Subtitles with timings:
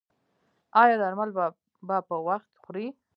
[0.81, 1.29] ایا درمل
[1.87, 2.87] به په وخت خورئ؟